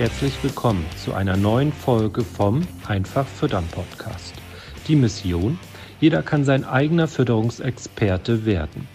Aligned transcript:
Herzlich 0.00 0.32
willkommen 0.42 0.86
zu 0.96 1.12
einer 1.12 1.36
neuen 1.36 1.74
Folge 1.74 2.24
vom 2.24 2.66
Einfach 2.86 3.26
Füttern 3.26 3.66
Podcast. 3.70 4.32
Die 4.88 4.96
Mission, 4.96 5.58
jeder 6.00 6.22
kann 6.22 6.42
sein 6.42 6.64
eigener 6.64 7.06
Fütterungsexperte 7.06 8.46
werden. 8.46 8.88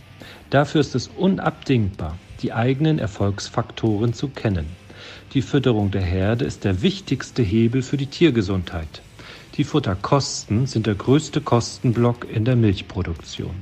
Dafür 0.49 0.81
ist 0.81 0.95
es 0.95 1.07
unabdingbar, 1.09 2.17
die 2.41 2.53
eigenen 2.53 2.97
Erfolgsfaktoren 2.97 4.13
zu 4.13 4.29
kennen. 4.29 4.65
Die 5.35 5.43
Fütterung 5.43 5.91
der 5.91 6.01
Herde 6.01 6.43
ist 6.43 6.63
der 6.63 6.81
wichtigste 6.81 7.43
Hebel 7.43 7.83
für 7.83 7.97
die 7.97 8.07
Tiergesundheit. 8.07 9.03
Die 9.57 9.63
Futterkosten 9.63 10.65
sind 10.65 10.87
der 10.87 10.95
größte 10.95 11.39
Kostenblock 11.39 12.25
in 12.33 12.45
der 12.45 12.55
Milchproduktion. 12.55 13.53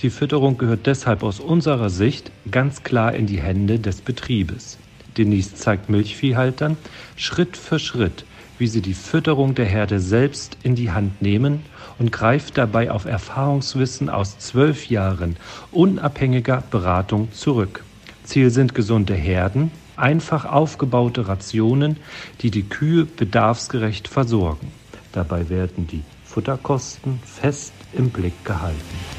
Die 0.00 0.10
Fütterung 0.10 0.58
gehört 0.58 0.84
deshalb 0.84 1.22
aus 1.22 1.40
unserer 1.40 1.88
Sicht 1.88 2.30
ganz 2.50 2.82
klar 2.82 3.14
in 3.14 3.24
die 3.24 3.40
Hände 3.40 3.78
des 3.78 4.02
Betriebes. 4.02 4.76
Denise 5.18 5.54
zeigt 5.54 5.88
Milchviehhaltern 5.88 6.76
Schritt 7.16 7.56
für 7.56 7.78
Schritt, 7.78 8.24
wie 8.58 8.68
sie 8.68 8.80
die 8.80 8.94
Fütterung 8.94 9.54
der 9.54 9.66
Herde 9.66 10.00
selbst 10.00 10.56
in 10.62 10.74
die 10.74 10.90
Hand 10.90 11.20
nehmen 11.20 11.62
und 11.98 12.12
greift 12.12 12.56
dabei 12.56 12.90
auf 12.90 13.04
Erfahrungswissen 13.04 14.08
aus 14.08 14.38
zwölf 14.38 14.88
Jahren 14.88 15.36
unabhängiger 15.72 16.62
Beratung 16.70 17.32
zurück. 17.32 17.84
Ziel 18.24 18.50
sind 18.50 18.74
gesunde 18.74 19.14
Herden, 19.14 19.70
einfach 19.96 20.44
aufgebaute 20.44 21.28
Rationen, 21.28 21.96
die 22.40 22.50
die 22.50 22.62
Kühe 22.62 23.04
bedarfsgerecht 23.04 24.06
versorgen. 24.08 24.70
Dabei 25.12 25.48
werden 25.48 25.86
die 25.86 26.02
Futterkosten 26.24 27.20
fest 27.24 27.72
im 27.92 28.10
Blick 28.10 28.44
gehalten. 28.44 29.17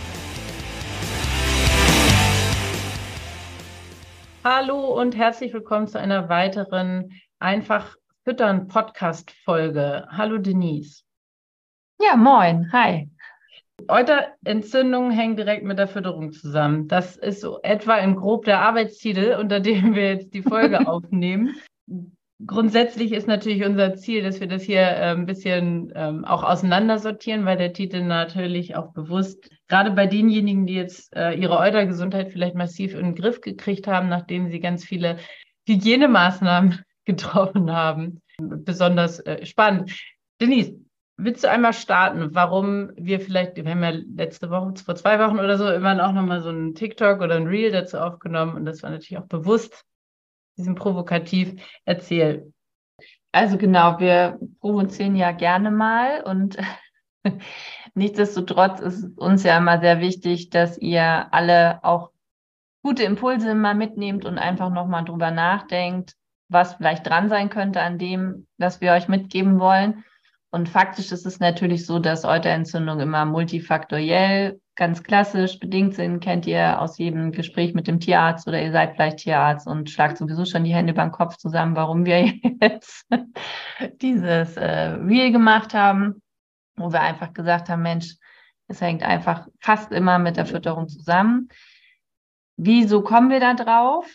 Hallo 4.43 4.97
und 4.97 5.17
herzlich 5.17 5.53
willkommen 5.53 5.87
zu 5.87 5.99
einer 5.99 6.29
weiteren 6.29 7.11
Einfach 7.39 7.97
Füttern 8.23 8.69
Podcast 8.69 9.31
Folge. 9.43 10.07
Hallo 10.09 10.37
Denise. 10.37 11.03
Ja, 12.01 12.15
moin. 12.15 12.71
Hi. 12.71 13.09
Euterentzündungen 13.89 15.11
hängen 15.11 15.35
direkt 15.35 15.65
mit 15.65 15.77
der 15.77 15.89
Fütterung 15.89 16.31
zusammen. 16.31 16.87
Das 16.87 17.17
ist 17.17 17.41
so 17.41 17.59
etwa 17.63 17.97
im 17.97 18.15
Grob 18.15 18.45
der 18.45 18.61
Arbeitstitel, 18.61 19.35
unter 19.37 19.59
dem 19.59 19.93
wir 19.93 20.13
jetzt 20.13 20.33
die 20.33 20.43
Folge 20.43 20.79
aufnehmen 20.87 21.55
grundsätzlich 22.45 23.11
ist 23.11 23.27
natürlich 23.27 23.65
unser 23.65 23.95
Ziel, 23.95 24.23
dass 24.23 24.39
wir 24.39 24.47
das 24.47 24.63
hier 24.63 24.81
äh, 24.81 25.11
ein 25.11 25.25
bisschen 25.25 25.91
ähm, 25.95 26.25
auch 26.25 26.43
auseinandersortieren, 26.43 27.45
weil 27.45 27.57
der 27.57 27.73
Titel 27.73 28.01
natürlich 28.01 28.75
auch 28.75 28.93
bewusst, 28.93 29.49
gerade 29.67 29.91
bei 29.91 30.07
denjenigen, 30.07 30.65
die 30.65 30.75
jetzt 30.75 31.15
äh, 31.15 31.33
ihre 31.33 31.57
Eutergesundheit 31.57 32.31
vielleicht 32.31 32.55
massiv 32.55 32.93
in 32.93 33.03
den 33.03 33.15
Griff 33.15 33.41
gekriegt 33.41 33.87
haben, 33.87 34.09
nachdem 34.09 34.49
sie 34.49 34.59
ganz 34.59 34.85
viele 34.85 35.17
Hygienemaßnahmen 35.67 36.83
getroffen 37.05 37.71
haben, 37.71 38.21
besonders 38.37 39.19
äh, 39.19 39.45
spannend. 39.45 39.91
Denise, 40.41 40.79
willst 41.17 41.43
du 41.43 41.49
einmal 41.49 41.73
starten, 41.73 42.33
warum 42.33 42.91
wir 42.95 43.19
vielleicht, 43.19 43.57
wir 43.57 43.69
haben 43.69 43.83
ja 43.83 43.89
letzte 44.15 44.49
Woche, 44.49 44.73
vor 44.83 44.95
zwei 44.95 45.19
Wochen 45.19 45.39
oder 45.39 45.57
so, 45.57 45.69
immer 45.69 46.07
auch 46.07 46.13
nochmal 46.13 46.41
so 46.41 46.49
einen 46.49 46.75
TikTok 46.75 47.19
oder 47.19 47.35
ein 47.35 47.47
Reel 47.47 47.71
dazu 47.71 47.97
aufgenommen 47.97 48.55
und 48.55 48.65
das 48.65 48.81
war 48.81 48.89
natürlich 48.89 49.17
auch 49.17 49.27
bewusst, 49.27 49.83
bisschen 50.59 50.75
provokativ. 50.75 51.61
Erzähl. 51.85 52.53
Also 53.31 53.57
genau, 53.57 53.99
wir 53.99 54.39
provozieren 54.59 55.15
ja 55.15 55.31
gerne 55.31 55.71
mal 55.71 56.21
und 56.23 56.57
nichtsdestotrotz 57.93 58.79
ist 58.79 59.17
uns 59.17 59.43
ja 59.43 59.57
immer 59.57 59.79
sehr 59.79 60.01
wichtig, 60.01 60.49
dass 60.49 60.77
ihr 60.77 61.33
alle 61.33 61.83
auch 61.83 62.11
gute 62.83 63.03
Impulse 63.03 63.55
mal 63.55 63.75
mitnehmt 63.75 64.25
und 64.25 64.37
einfach 64.37 64.69
nochmal 64.69 65.05
drüber 65.05 65.31
nachdenkt, 65.31 66.15
was 66.49 66.75
vielleicht 66.75 67.07
dran 67.07 67.29
sein 67.29 67.49
könnte 67.49 67.81
an 67.81 67.97
dem, 67.97 68.47
was 68.57 68.81
wir 68.81 68.93
euch 68.93 69.07
mitgeben 69.07 69.59
wollen. 69.59 70.03
Und 70.51 70.67
faktisch 70.67 71.11
ist 71.11 71.27
es 71.27 71.39
natürlich 71.39 71.85
so, 71.85 71.99
dass 71.99 72.25
Euterentzündungen 72.25 73.01
immer 73.01 73.25
multifaktoriell 73.25 74.59
ganz 74.79 75.03
klassisch 75.03 75.59
bedingt 75.59 75.93
sind, 75.93 76.21
kennt 76.21 76.47
ihr 76.47 76.81
aus 76.81 76.97
jedem 76.97 77.33
Gespräch 77.33 77.73
mit 77.73 77.85
dem 77.85 77.99
Tierarzt 77.99 78.47
oder 78.47 78.63
ihr 78.63 78.71
seid 78.71 78.95
vielleicht 78.95 79.17
Tierarzt 79.17 79.67
und 79.67 79.89
schlagt 79.89 80.17
sowieso 80.17 80.45
schon 80.45 80.63
die 80.63 80.73
Hände 80.73 80.93
über 80.93 81.03
den 81.03 81.11
Kopf 81.11 81.35
zusammen, 81.35 81.75
warum 81.75 82.05
wir 82.05 82.25
jetzt 82.61 83.05
dieses 84.01 84.55
äh, 84.55 84.91
Reel 85.01 85.33
gemacht 85.33 85.73
haben, 85.73 86.21
wo 86.77 86.93
wir 86.93 87.01
einfach 87.01 87.33
gesagt 87.33 87.67
haben, 87.67 87.81
Mensch, 87.81 88.15
es 88.67 88.79
hängt 88.79 89.03
einfach 89.03 89.47
fast 89.59 89.91
immer 89.91 90.17
mit 90.17 90.37
der 90.37 90.45
Fütterung 90.45 90.87
zusammen. 90.87 91.49
Wieso 92.55 93.01
kommen 93.01 93.29
wir 93.29 93.41
da 93.41 93.55
drauf? 93.55 94.09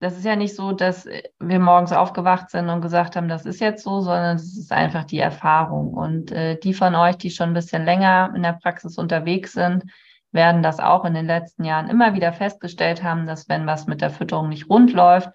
Das 0.00 0.16
ist 0.16 0.24
ja 0.24 0.36
nicht 0.36 0.54
so, 0.54 0.72
dass 0.72 1.06
wir 1.38 1.58
morgens 1.58 1.92
aufgewacht 1.92 2.50
sind 2.50 2.68
und 2.68 2.82
gesagt 2.82 3.16
haben, 3.16 3.28
das 3.28 3.46
ist 3.46 3.60
jetzt 3.60 3.82
so, 3.84 4.00
sondern 4.00 4.36
es 4.36 4.56
ist 4.56 4.72
einfach 4.72 5.04
die 5.04 5.18
Erfahrung. 5.18 5.94
Und 5.94 6.30
äh, 6.32 6.58
die 6.58 6.74
von 6.74 6.94
euch, 6.94 7.16
die 7.16 7.30
schon 7.30 7.50
ein 7.50 7.54
bisschen 7.54 7.84
länger 7.84 8.32
in 8.34 8.42
der 8.42 8.58
Praxis 8.60 8.98
unterwegs 8.98 9.52
sind, 9.52 9.84
werden 10.32 10.62
das 10.62 10.80
auch 10.80 11.04
in 11.04 11.14
den 11.14 11.26
letzten 11.26 11.64
Jahren 11.64 11.88
immer 11.88 12.14
wieder 12.14 12.32
festgestellt 12.32 13.02
haben, 13.02 13.26
dass 13.26 13.48
wenn 13.48 13.66
was 13.66 13.86
mit 13.86 14.00
der 14.00 14.10
Fütterung 14.10 14.48
nicht 14.48 14.68
rund 14.68 14.92
läuft, 14.92 15.30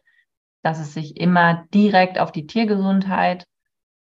dass 0.61 0.79
es 0.79 0.93
sich 0.93 1.17
immer 1.17 1.65
direkt 1.73 2.19
auf 2.19 2.31
die 2.31 2.45
Tiergesundheit 2.45 3.47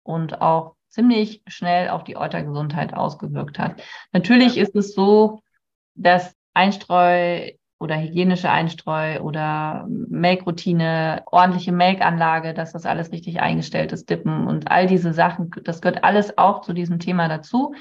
und 0.04 0.42
auch 0.42 0.76
ziemlich 0.90 1.42
schnell 1.48 1.90
auf 1.90 2.04
die 2.04 2.16
Eutergesundheit 2.16 2.94
ausgewirkt 2.94 3.58
hat. 3.58 3.82
Natürlich 4.12 4.58
ist 4.58 4.76
es 4.76 4.94
so, 4.94 5.42
dass 5.96 6.36
Einstreu 6.54 7.50
oder 7.84 8.00
hygienische 8.00 8.50
Einstreu 8.50 9.20
oder 9.22 9.86
Melkroutine, 9.88 11.22
ordentliche 11.28 11.72
Melkanlage, 11.72 12.54
dass 12.54 12.74
das 12.74 12.86
alles 12.86 13.12
richtig 13.12 13.42
eingestellt 13.42 13.92
ist, 13.92 14.10
Dippen 14.10 14.48
und 14.48 14.72
all 14.72 14.88
diese 14.88 15.14
Sachen, 15.14 15.52
das 15.64 15.82
gehört 15.82 16.04
alles 16.04 16.38
auch 16.38 16.62
zu 16.62 16.74
diesem 16.74 17.00
Thema 17.00 17.28
dazu. 17.28 17.76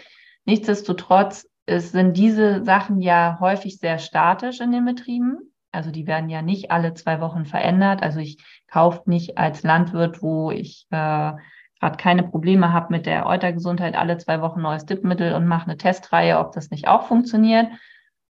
Nichtsdestotrotz 0.44 1.46
es 1.66 1.92
sind 1.92 2.16
diese 2.16 2.64
Sachen 2.64 3.00
ja 3.00 3.38
häufig 3.40 3.78
sehr 3.78 3.98
statisch 3.98 4.60
in 4.60 4.72
den 4.72 4.84
Betrieben. 4.84 5.38
Also 5.70 5.90
die 5.90 6.06
werden 6.06 6.28
ja 6.28 6.42
nicht 6.42 6.70
alle 6.70 6.94
zwei 6.94 7.20
Wochen 7.20 7.46
verändert. 7.46 8.02
Also 8.02 8.19
ich 8.19 8.38
kaufe 8.70 9.08
nicht 9.08 9.38
als 9.38 9.62
Landwirt, 9.62 10.22
wo 10.22 10.50
ich 10.50 10.86
äh, 10.90 10.96
gerade 10.96 11.96
keine 11.96 12.24
Probleme 12.24 12.72
habe 12.72 12.88
mit 12.90 13.06
der 13.06 13.26
Eutergesundheit, 13.26 13.96
alle 13.96 14.19
zwei 14.19 14.40
Wochen 14.40 14.60
neues 14.60 14.86
Dippmittel 14.86 15.34
und 15.34 15.46
mache 15.46 15.64
eine 15.64 15.76
Testreihe, 15.76 16.38
ob 16.38 16.52
das 16.52 16.70
nicht 16.70 16.88
auch 16.88 17.06
funktioniert, 17.06 17.69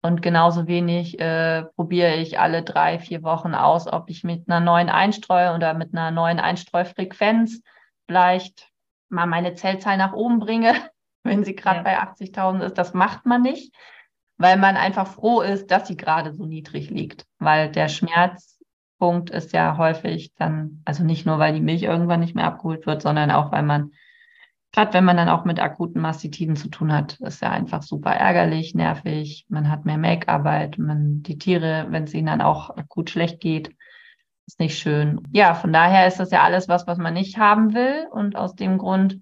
und 0.08 0.22
genauso 0.22 0.68
wenig 0.68 1.20
äh, 1.20 1.64
probiere 1.76 2.16
ich 2.16 2.40
alle 2.40 2.64
drei, 2.64 2.98
vier 2.98 3.22
Wochen 3.24 3.54
aus, 3.54 3.88
ob 3.88 4.10
ich 4.10 4.24
mit 4.24 4.50
einer 4.50 4.62
neuen 4.62 4.90
Einstreu 4.90 5.54
oder 5.54 5.74
mit 5.74 5.94
einer 5.94 6.12
neuen 6.12 6.40
Einstreufrequenz 6.40 7.62
vielleicht 8.08 8.72
mal 9.10 9.26
meine 9.26 9.54
Zellzahl 9.54 9.98
nach 9.98 10.14
oben 10.14 10.40
bringe, 10.40 10.74
wenn 11.24 11.44
sie 11.44 11.56
gerade 11.56 11.80
ja. 11.80 11.84
bei 11.84 12.00
80.000 12.00 12.62
ist. 12.62 12.78
Das 12.78 12.94
macht 12.94 13.26
man 13.26 13.42
nicht, 13.42 13.76
weil 14.38 14.58
man 14.58 14.78
einfach 14.78 15.08
froh 15.08 15.42
ist, 15.42 15.70
dass 15.70 15.88
sie 15.88 15.98
gerade 15.98 16.34
so 16.34 16.46
niedrig 16.46 16.90
liegt, 16.90 17.26
weil 17.38 17.70
der 17.70 17.90
Schmerzpunkt 17.90 19.30
ist 19.30 19.52
ja 19.52 19.78
häufig 19.78 20.34
dann, 20.36 20.82
also 20.86 21.04
nicht 21.04 21.26
nur, 21.26 21.38
weil 21.38 21.54
die 21.54 21.62
Milch 21.62 21.84
irgendwann 21.84 22.22
nicht 22.22 22.34
mehr 22.36 22.46
abgeholt 22.46 22.86
wird, 22.86 23.02
sondern 23.02 23.30
auch, 23.30 23.52
weil 23.52 23.64
man 23.64 23.92
gerade 24.72 24.94
wenn 24.94 25.06
man 25.06 25.18
dann 25.18 25.30
auch 25.30 25.46
mit 25.46 25.60
akuten 25.60 26.02
Mastitiden 26.02 26.56
zu 26.56 26.70
tun 26.70 26.92
hat, 26.94 27.20
ist 27.22 27.42
ja 27.42 27.52
einfach 27.52 27.84
super 27.84 28.12
ärgerlich, 28.12 28.76
nervig. 28.76 29.46
Man 29.50 29.70
hat 29.70 29.86
mehr 29.86 29.98
Make-Arbeit, 29.98 30.78
man 30.78 31.24
die 31.24 31.38
Tiere, 31.38 31.88
wenn 31.90 32.04
es 32.04 32.14
ihnen 32.14 32.28
dann 32.28 32.42
auch 32.42 32.70
akut 32.78 33.10
schlecht 33.10 33.40
geht, 33.40 33.72
ist 34.46 34.60
nicht 34.60 34.80
schön. 34.80 35.22
Ja, 35.32 35.56
von 35.56 35.74
daher 35.74 36.08
ist 36.08 36.20
das 36.20 36.32
ja 36.32 36.44
alles 36.44 36.68
was, 36.68 36.88
was 36.88 36.98
man 36.98 37.14
nicht 37.14 37.38
haben 37.38 37.74
will. 37.74 38.08
Und 38.12 38.36
aus 38.36 38.56
dem 38.56 38.78
Grund 38.78 39.20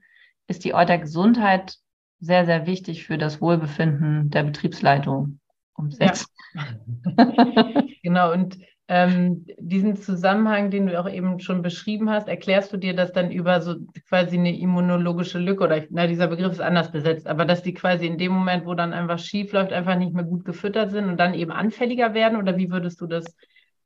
ist 0.47 0.63
die 0.63 0.75
Eutergesundheit 0.75 1.77
sehr, 2.19 2.45
sehr 2.45 2.66
wichtig 2.67 3.06
für 3.06 3.17
das 3.17 3.41
Wohlbefinden 3.41 4.29
der 4.29 4.44
Betriebsleitung 4.44 5.39
umsetzt. 5.74 6.30
Ja. 6.53 6.63
genau. 8.03 8.31
Und 8.33 8.57
ähm, 8.87 9.45
diesen 9.57 9.95
Zusammenhang, 9.95 10.69
den 10.69 10.87
du 10.87 10.99
auch 10.99 11.09
eben 11.09 11.39
schon 11.39 11.63
beschrieben 11.63 12.09
hast, 12.09 12.27
erklärst 12.27 12.71
du 12.71 12.77
dir 12.77 12.95
das 12.95 13.11
dann 13.11 13.31
über 13.31 13.61
so 13.61 13.75
quasi 14.07 14.37
eine 14.37 14.57
immunologische 14.57 15.39
Lücke 15.39 15.63
oder 15.63 15.81
na, 15.89 16.05
dieser 16.05 16.27
Begriff 16.27 16.51
ist 16.51 16.61
anders 16.61 16.91
besetzt, 16.91 17.25
aber 17.27 17.45
dass 17.45 17.63
die 17.63 17.73
quasi 17.73 18.05
in 18.05 18.19
dem 18.19 18.31
Moment, 18.31 18.65
wo 18.65 18.75
dann 18.75 18.93
einfach 18.93 19.17
schief 19.17 19.53
läuft, 19.53 19.73
einfach 19.73 19.97
nicht 19.97 20.13
mehr 20.13 20.23
gut 20.23 20.45
gefüttert 20.45 20.91
sind 20.91 21.05
und 21.05 21.17
dann 21.17 21.33
eben 21.33 21.51
anfälliger 21.51 22.13
werden 22.13 22.37
oder 22.37 22.57
wie 22.57 22.69
würdest 22.69 23.01
du 23.01 23.07
das? 23.07 23.25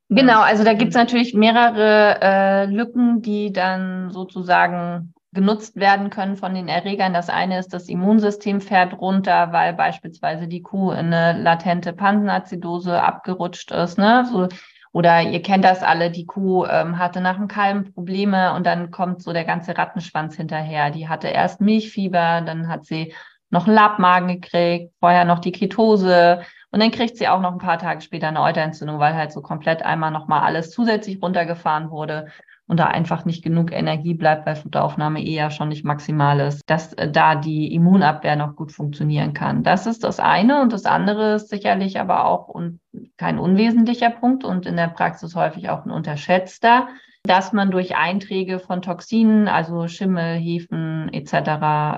Genau, 0.10 0.42
also 0.42 0.64
da 0.64 0.74
gibt 0.74 0.90
es 0.90 0.98
natürlich 0.98 1.34
mehrere 1.34 2.20
äh, 2.22 2.66
Lücken, 2.66 3.22
die 3.22 3.54
dann 3.54 4.10
sozusagen 4.10 5.14
genutzt 5.32 5.76
werden 5.76 6.10
können 6.10 6.36
von 6.36 6.56
den 6.56 6.68
Erregern. 6.68 7.14
Das 7.14 7.30
eine 7.30 7.60
ist, 7.60 7.74
das 7.74 7.88
Immunsystem 7.88 8.62
fährt 8.62 9.00
runter, 9.00 9.54
weil 9.54 9.74
beispielsweise 9.74 10.48
die 10.48 10.64
Kuh 10.64 10.92
in 10.92 11.14
eine 11.14 11.40
latente 11.42 11.94
Pansenazidose 11.94 13.02
abgerutscht 13.02 13.72
ist. 13.72 14.00
Ne? 14.00 14.26
So 14.26 14.48
oder 14.92 15.22
ihr 15.22 15.42
kennt 15.42 15.64
das 15.64 15.84
alle, 15.84 16.10
die 16.10 16.26
Kuh 16.26 16.66
ähm, 16.66 16.98
hatte 16.98 17.22
nach 17.22 17.38
dem 17.38 17.48
Kalben 17.48 17.94
Probleme 17.94 18.54
und 18.54 18.66
dann 18.66 18.92
kommt 18.92 19.22
so 19.22 19.34
der 19.34 19.46
ganze 19.46 19.78
Rattenschwanz 19.78 20.36
hinterher. 20.36 20.90
Die 20.90 21.08
hatte 21.08 21.28
erst 21.28 21.62
Milchfieber, 21.62 22.42
dann 22.42 22.68
hat 22.68 22.86
sie 22.86 23.14
noch 23.52 23.68
einen 23.68 23.76
Labmagen 23.76 24.42
gekriegt, 24.42 24.94
vorher 25.00 25.26
noch 25.26 25.40
die 25.40 25.52
Ketose 25.52 26.42
und 26.72 26.82
dann 26.82 26.92
kriegt 26.92 27.18
sie 27.18 27.28
auch 27.28 27.42
noch 27.42 27.52
ein 27.52 27.58
paar 27.58 27.80
Tage 27.80 28.02
später 28.02 28.28
eine 28.28 28.42
Euterentzündung, 28.42 29.00
weil 29.00 29.16
halt 29.16 29.32
so 29.32 29.42
komplett 29.42 29.84
einmal 29.84 30.12
nochmal 30.12 30.42
alles 30.42 30.72
zusätzlich 30.72 31.22
runtergefahren 31.22 31.90
wurde. 31.90 32.28
Und 32.70 32.80
da 32.80 32.86
einfach 32.86 33.26
nicht 33.26 33.44
genug 33.44 33.72
Energie 33.72 34.14
bleibt, 34.14 34.46
weil 34.46 34.56
Futteraufnahme 34.56 35.26
eher 35.26 35.50
schon 35.50 35.70
nicht 35.70 35.84
maximal 35.84 36.40
ist, 36.40 36.62
dass 36.68 36.94
äh, 36.94 37.12
da 37.12 37.34
die 37.34 37.74
Immunabwehr 37.74 38.36
noch 38.36 38.56
gut 38.56 38.72
funktionieren 38.72 39.34
kann. 39.34 39.64
Das 39.64 39.88
ist 39.88 40.04
das 40.04 40.20
eine 40.20 40.62
und 40.62 40.72
das 40.72 40.86
andere 40.86 41.34
ist 41.34 41.50
sicherlich 41.50 42.00
aber 42.00 42.26
auch 42.26 42.48
und 42.48 42.80
kein 43.18 43.40
unwesentlicher 43.40 44.12
Punkt 44.12 44.44
und 44.44 44.68
in 44.68 44.76
der 44.76 44.88
Praxis 44.88 45.36
häufig 45.36 45.70
auch 45.72 45.84
ein 45.84 45.90
unterschätzter, 45.90 46.88
dass 47.24 47.54
man 47.54 47.72
durch 47.72 47.98
Einträge 47.98 48.60
von 48.60 48.84
Toxinen, 48.84 49.48
also 49.48 49.88
Schimmel, 49.88 50.38
Hefen 50.38 51.10
etc., 51.12 51.34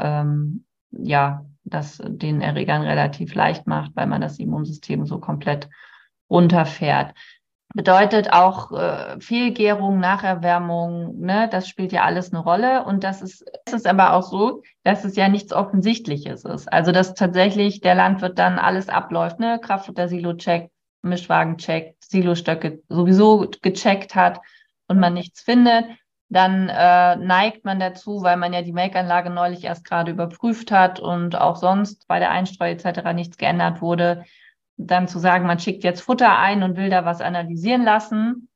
ähm, 0.01 0.63
ja, 0.91 1.45
das 1.65 2.01
den 2.01 2.39
Erregern 2.39 2.81
relativ 2.81 3.35
leicht 3.35 3.67
macht, 3.67 3.91
weil 3.95 4.07
man 4.07 4.21
das 4.21 4.39
Immunsystem 4.39 5.05
so 5.05 5.19
komplett 5.19 5.69
runterfährt. 6.29 7.13
Bedeutet 7.73 8.33
auch 8.33 8.71
äh, 8.73 9.19
Fehlgärung, 9.21 9.99
Nacherwärmung, 9.99 11.19
ne, 11.19 11.47
das 11.49 11.69
spielt 11.69 11.93
ja 11.93 12.03
alles 12.03 12.33
eine 12.33 12.43
Rolle. 12.43 12.83
Und 12.83 13.03
das 13.03 13.21
ist, 13.21 13.45
es 13.65 13.73
ist 13.73 13.87
aber 13.87 14.13
auch 14.13 14.23
so, 14.23 14.61
dass 14.83 15.05
es 15.05 15.15
ja 15.15 15.29
nichts 15.29 15.53
Offensichtliches 15.53 16.43
ist. 16.43 16.71
Also 16.71 16.91
dass 16.91 17.13
tatsächlich 17.13 17.79
der 17.79 17.95
Landwirt 17.95 18.37
dann 18.37 18.59
alles 18.59 18.89
abläuft, 18.89 19.39
ne, 19.39 19.59
Kraftfutter-Silo 19.61 20.33
checkt, 20.33 20.71
Mischwagen 21.01 21.57
checkt, 21.57 22.03
Silostöcke 22.03 22.81
sowieso 22.89 23.47
gecheckt 23.61 24.15
hat 24.15 24.39
und 24.87 24.99
man 24.99 25.13
nichts 25.13 25.41
findet. 25.41 25.85
Dann 26.27 26.69
äh, 26.69 27.15
neigt 27.17 27.65
man 27.65 27.79
dazu, 27.79 28.21
weil 28.21 28.37
man 28.37 28.53
ja 28.53 28.61
die 28.61 28.71
Melkanlage 28.71 29.29
neulich 29.29 29.63
erst 29.63 29.85
gerade 29.85 30.11
überprüft 30.11 30.71
hat 30.71 30.99
und 30.99 31.35
auch 31.35 31.55
sonst 31.55 32.07
bei 32.07 32.19
der 32.19 32.31
Einstreu 32.31 32.69
etc. 32.69 33.13
nichts 33.13 33.37
geändert 33.37 33.81
wurde, 33.81 34.23
dann 34.87 35.07
zu 35.07 35.19
sagen, 35.19 35.47
man 35.47 35.59
schickt 35.59 35.83
jetzt 35.83 36.01
Futter 36.01 36.37
ein 36.37 36.63
und 36.63 36.77
will 36.77 36.89
da 36.89 37.05
was 37.05 37.21
analysieren 37.21 37.83
lassen. 37.83 38.49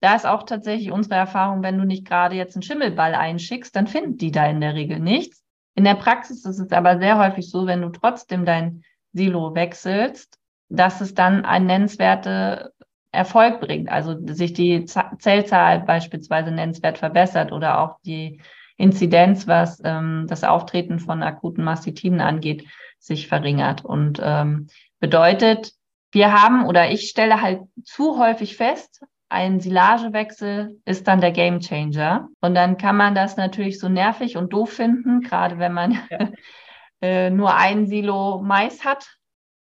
Da 0.00 0.14
ist 0.14 0.26
auch 0.26 0.44
tatsächlich 0.44 0.92
unsere 0.92 1.16
Erfahrung, 1.16 1.62
wenn 1.62 1.78
du 1.78 1.84
nicht 1.84 2.06
gerade 2.06 2.36
jetzt 2.36 2.54
einen 2.54 2.62
Schimmelball 2.62 3.14
einschickst, 3.14 3.74
dann 3.74 3.86
finden 3.86 4.16
die 4.16 4.30
da 4.30 4.46
in 4.46 4.60
der 4.60 4.74
Regel 4.74 5.00
nichts. 5.00 5.42
In 5.74 5.84
der 5.84 5.94
Praxis 5.94 6.44
ist 6.44 6.58
es 6.58 6.72
aber 6.72 6.98
sehr 6.98 7.18
häufig 7.18 7.50
so, 7.50 7.66
wenn 7.66 7.82
du 7.82 7.90
trotzdem 7.90 8.44
dein 8.44 8.84
Silo 9.12 9.54
wechselst, 9.54 10.38
dass 10.68 11.00
es 11.00 11.14
dann 11.14 11.44
einen 11.44 11.66
nennenswerte 11.66 12.72
Erfolg 13.10 13.60
bringt. 13.60 13.88
Also 13.88 14.16
sich 14.26 14.52
die 14.52 14.84
Zellzahl 14.84 15.80
beispielsweise 15.80 16.50
nennenswert 16.50 16.98
verbessert 16.98 17.52
oder 17.52 17.80
auch 17.80 17.98
die 18.04 18.40
Inzidenz, 18.76 19.48
was 19.48 19.80
ähm, 19.84 20.26
das 20.28 20.44
Auftreten 20.44 21.00
von 21.00 21.22
akuten 21.22 21.64
Mastitiden 21.64 22.20
angeht, 22.20 22.64
sich 22.98 23.26
verringert. 23.26 23.84
Und 23.84 24.20
ähm, 24.22 24.68
Bedeutet, 25.00 25.72
wir 26.12 26.32
haben 26.32 26.66
oder 26.66 26.90
ich 26.90 27.08
stelle 27.08 27.40
halt 27.40 27.60
zu 27.84 28.18
häufig 28.18 28.56
fest, 28.56 29.04
ein 29.28 29.60
Silagewechsel 29.60 30.80
ist 30.84 31.06
dann 31.06 31.20
der 31.20 31.32
Game 31.32 31.60
Changer. 31.60 32.28
Und 32.40 32.54
dann 32.54 32.78
kann 32.78 32.96
man 32.96 33.14
das 33.14 33.36
natürlich 33.36 33.78
so 33.78 33.88
nervig 33.88 34.36
und 34.36 34.52
doof 34.52 34.72
finden, 34.72 35.20
gerade 35.20 35.58
wenn 35.58 35.72
man 35.72 35.98
ja. 36.10 36.30
äh, 37.02 37.30
nur 37.30 37.54
ein 37.54 37.86
Silo 37.86 38.40
Mais 38.42 38.84
hat. 38.84 39.06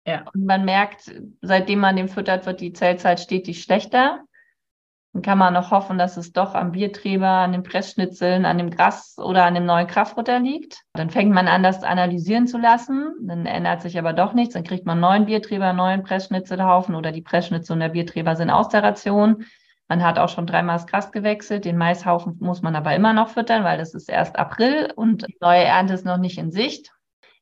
Ja. 0.05 0.25
Und 0.33 0.45
man 0.45 0.65
merkt, 0.65 1.13
seitdem 1.41 1.79
man 1.79 1.95
dem 1.95 2.09
füttert, 2.09 2.45
wird 2.45 2.61
die 2.61 2.73
Zellzeit 2.73 3.19
stetig 3.19 3.61
schlechter. 3.61 4.23
Dann 5.13 5.21
kann 5.21 5.37
man 5.37 5.53
noch 5.53 5.69
hoffen, 5.69 5.99
dass 5.99 6.17
es 6.17 6.31
doch 6.31 6.55
am 6.55 6.71
Biertreber, 6.71 7.27
an 7.27 7.51
den 7.51 7.61
Pressschnitzeln, 7.61 8.45
an 8.45 8.57
dem 8.57 8.71
Gras 8.71 9.15
oder 9.19 9.45
an 9.45 9.53
dem 9.53 9.65
neuen 9.65 9.85
Kraftfutter 9.85 10.39
liegt. 10.39 10.81
Dann 10.93 11.11
fängt 11.11 11.31
man 11.31 11.47
an, 11.47 11.61
das 11.61 11.83
analysieren 11.83 12.47
zu 12.47 12.57
lassen. 12.57 13.13
Dann 13.21 13.45
ändert 13.45 13.83
sich 13.83 13.99
aber 13.99 14.13
doch 14.13 14.33
nichts. 14.33 14.55
Dann 14.55 14.63
kriegt 14.63 14.87
man 14.87 14.93
einen 14.93 15.01
neuen 15.01 15.25
Biertreber, 15.27 15.65
einen 15.65 15.77
neuen 15.77 16.03
Pressschnitzelhaufen 16.03 16.95
oder 16.95 17.11
die 17.11 17.21
Pressschnitzel 17.21 17.73
und 17.73 17.81
der 17.81 17.89
Biertreber 17.89 18.35
sind 18.35 18.49
aus 18.49 18.69
der 18.69 18.81
Ration. 18.81 19.45
Man 19.87 20.03
hat 20.03 20.17
auch 20.17 20.29
schon 20.29 20.47
dreimal 20.47 20.77
das 20.77 20.87
Gras 20.87 21.11
gewechselt. 21.11 21.65
Den 21.65 21.77
Maishaufen 21.77 22.37
muss 22.39 22.63
man 22.63 22.75
aber 22.75 22.95
immer 22.95 23.13
noch 23.13 23.29
füttern, 23.29 23.63
weil 23.63 23.77
das 23.77 23.93
ist 23.93 24.09
erst 24.09 24.39
April 24.39 24.91
und 24.95 25.27
die 25.27 25.37
neue 25.39 25.63
Ernte 25.63 25.93
ist 25.93 26.05
noch 26.05 26.17
nicht 26.17 26.39
in 26.39 26.51
Sicht. 26.51 26.91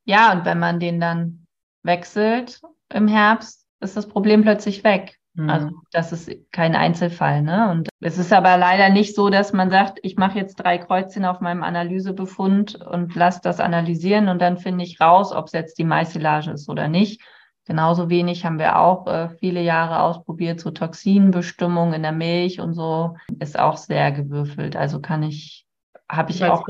Ja, 0.03 0.33
und 0.33 0.43
wenn 0.43 0.59
man 0.59 0.81
den 0.81 0.99
dann 0.99 1.45
wechselt 1.83 2.59
im 2.89 3.07
Herbst, 3.07 3.65
ist 3.79 3.95
das 3.95 4.07
Problem 4.09 4.41
plötzlich 4.41 4.83
weg. 4.83 5.20
Also 5.49 5.67
mhm. 5.67 5.81
das 5.91 6.11
ist 6.11 6.29
kein 6.51 6.75
Einzelfall. 6.75 7.41
Ne? 7.41 7.69
Und 7.71 7.89
es 7.99 8.17
ist 8.17 8.33
aber 8.33 8.57
leider 8.57 8.89
nicht 8.89 9.15
so, 9.15 9.29
dass 9.29 9.53
man 9.53 9.69
sagt, 9.69 9.99
ich 10.03 10.17
mache 10.17 10.37
jetzt 10.37 10.55
drei 10.55 10.77
Kreuzchen 10.77 11.25
auf 11.25 11.39
meinem 11.39 11.63
Analysebefund 11.63 12.75
und 12.75 13.15
lasse 13.15 13.41
das 13.43 13.59
analysieren 13.59 14.29
und 14.29 14.41
dann 14.41 14.57
finde 14.57 14.83
ich 14.83 14.99
raus, 14.99 15.31
ob 15.31 15.47
es 15.47 15.53
jetzt 15.53 15.77
die 15.77 15.83
Maisilage 15.83 16.51
ist 16.51 16.69
oder 16.69 16.87
nicht. 16.87 17.21
Genauso 17.65 18.09
wenig 18.09 18.45
haben 18.45 18.59
wir 18.59 18.79
auch 18.79 19.07
äh, 19.07 19.29
viele 19.29 19.61
Jahre 19.61 20.01
ausprobiert, 20.01 20.59
so 20.59 20.71
Toxinbestimmung 20.71 21.93
in 21.93 22.01
der 22.01 22.11
Milch 22.11 22.59
und 22.59 22.73
so 22.73 23.15
ist 23.39 23.57
auch 23.57 23.77
sehr 23.77 24.11
gewürfelt. 24.11 24.75
Also 24.75 24.99
kann 24.99 25.23
ich, 25.23 25.65
habe 26.09 26.31
ich 26.31 26.43
auch. 26.43 26.65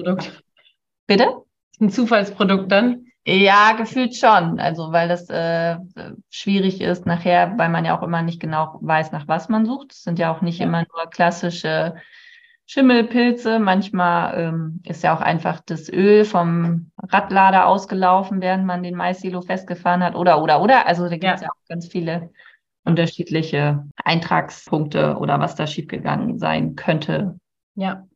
Bitte? 1.07 1.43
Ein 1.79 1.89
Zufallsprodukt 1.89 2.71
dann? 2.71 3.05
Ja, 3.25 3.73
gefühlt 3.73 4.15
schon. 4.15 4.59
Also, 4.59 4.91
weil 4.91 5.07
das 5.07 5.29
äh, 5.29 5.77
schwierig 6.29 6.81
ist 6.81 7.05
nachher, 7.05 7.53
weil 7.57 7.69
man 7.69 7.85
ja 7.85 7.97
auch 7.97 8.03
immer 8.03 8.23
nicht 8.23 8.39
genau 8.39 8.79
weiß, 8.81 9.11
nach 9.11 9.27
was 9.27 9.47
man 9.47 9.65
sucht. 9.65 9.91
Es 9.91 10.03
sind 10.03 10.17
ja 10.17 10.35
auch 10.35 10.41
nicht 10.41 10.59
ja. 10.59 10.65
immer 10.65 10.79
nur 10.79 11.09
klassische 11.11 11.95
Schimmelpilze. 12.65 13.59
Manchmal 13.59 14.39
ähm, 14.39 14.81
ist 14.85 15.03
ja 15.03 15.15
auch 15.15 15.21
einfach 15.21 15.61
das 15.63 15.87
Öl 15.87 16.25
vom 16.25 16.91
Radlader 16.97 17.67
ausgelaufen, 17.67 18.41
während 18.41 18.65
man 18.65 18.81
den 18.81 18.95
Maissilo 18.95 19.41
festgefahren 19.41 20.03
hat. 20.03 20.15
Oder, 20.15 20.41
oder, 20.41 20.61
oder. 20.61 20.87
Also, 20.87 21.03
da 21.03 21.17
gibt 21.17 21.25
es 21.25 21.41
ja. 21.41 21.47
ja 21.47 21.51
auch 21.51 21.67
ganz 21.69 21.87
viele 21.87 22.31
unterschiedliche 22.83 23.85
Eintragspunkte 24.03 25.17
oder 25.17 25.39
was 25.39 25.53
da 25.53 25.67
schiefgegangen 25.67 26.39
sein 26.39 26.75
könnte. 26.75 27.39
Ja, 27.75 28.07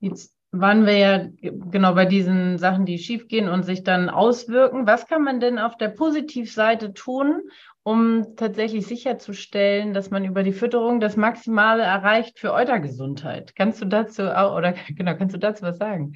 jetzt 0.00 0.34
waren 0.60 0.86
wir 0.86 0.96
ja 0.96 1.26
genau 1.40 1.94
bei 1.94 2.06
diesen 2.06 2.58
Sachen, 2.58 2.86
die 2.86 2.98
schiefgehen 2.98 3.48
und 3.48 3.64
sich 3.64 3.82
dann 3.82 4.08
auswirken. 4.08 4.86
Was 4.86 5.06
kann 5.06 5.22
man 5.22 5.40
denn 5.40 5.58
auf 5.58 5.76
der 5.76 5.88
Positivseite 5.88 6.94
tun, 6.94 7.42
um 7.82 8.36
tatsächlich 8.36 8.86
sicherzustellen, 8.86 9.94
dass 9.94 10.10
man 10.10 10.24
über 10.24 10.42
die 10.42 10.52
Fütterung 10.52 11.00
das 11.00 11.16
Maximale 11.16 11.82
erreicht 11.82 12.38
für 12.38 12.52
eure 12.52 12.80
Gesundheit? 12.80 13.54
Kannst 13.56 13.82
du 13.82 13.86
dazu 13.86 14.22
oder 14.22 14.74
genau, 14.96 15.14
kannst 15.16 15.34
du 15.34 15.38
dazu 15.38 15.62
was 15.62 15.78
sagen? 15.78 16.14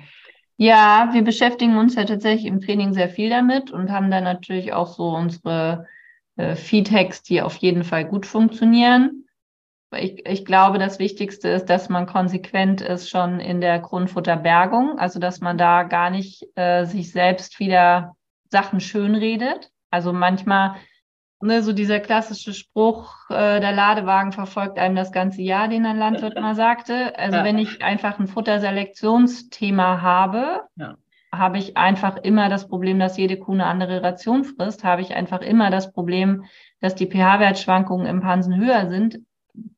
Ja, 0.56 1.11
wir 1.12 1.23
beschäftigen 1.23 1.76
uns 1.76 1.94
ja 1.94 2.05
tatsächlich 2.05 2.46
im 2.46 2.61
Training 2.61 2.93
sehr 2.93 3.08
viel 3.08 3.31
damit 3.31 3.70
und 3.70 3.93
haben 3.93 4.11
dann 4.11 4.25
natürlich 4.25 4.73
auch 4.73 4.88
so 4.88 5.11
unsere 5.11 5.87
äh, 6.37 6.55
Feedhacks, 6.55 7.23
die 7.23 7.43
auf 7.43 7.56
jeden 7.56 7.85
Fall 7.85 8.04
gut 8.04 8.26
funktionieren 8.26 9.27
ich, 9.97 10.26
ich 10.26 10.45
glaube, 10.45 10.78
das 10.78 10.99
Wichtigste 10.99 11.49
ist, 11.49 11.66
dass 11.66 11.88
man 11.88 12.07
konsequent 12.07 12.80
ist 12.80 13.09
schon 13.09 13.40
in 13.40 13.61
der 13.61 13.78
Grundfutterbergung, 13.78 14.99
also 14.99 15.18
dass 15.18 15.40
man 15.40 15.57
da 15.57 15.85
gar 15.85 16.11
nicht 16.11 16.47
äh, 16.57 16.85
sich 16.85 17.11
selbst 17.11 17.59
wieder 17.59 18.16
Sachen 18.50 18.80
schönredet. 18.80 19.71
Also 19.90 20.12
manchmal, 20.12 20.76
ne, 21.40 21.62
so 21.62 21.73
dieser 21.73 22.00
klassische 22.00 22.52
Spruch, 22.52 23.14
äh, 23.30 23.61
der 23.61 23.73
Ladewagen 23.73 24.33
verfolgt 24.33 24.78
einem 24.78 24.97
das 24.97 25.11
ganze 25.11 25.40
Jahr, 25.40 25.68
den 25.68 25.87
ein 25.87 25.99
Landwirt 25.99 26.35
mal 26.40 26.54
sagte. 26.54 27.18
Also 27.18 27.38
ja. 27.38 27.45
wenn 27.45 27.59
ich 27.59 27.83
einfach 27.83 28.18
ein 28.18 28.26
Futterselektionsthema 28.26 30.02
habe, 30.02 30.64
ja. 30.76 30.97
habe 31.35 31.57
ich 31.57 31.78
einfach 31.78 32.16
immer 32.16 32.50
das 32.50 32.68
Problem, 32.68 32.99
dass 32.99 33.16
jede 33.16 33.38
Kuh 33.38 33.52
eine 33.52 33.66
andere 33.66 34.02
Ration 34.02 34.45
frisst, 34.45 34.85
habe 34.85 35.00
ich 35.00 35.14
einfach 35.14 35.40
immer 35.40 35.71
das 35.71 35.92
Problem, 35.92 36.45
dass 36.80 36.95
die 36.95 37.07
pH-Wertschwankungen 37.07 38.07
im 38.07 38.21
Pansen 38.21 38.57
höher 38.57 38.87
sind, 38.88 39.21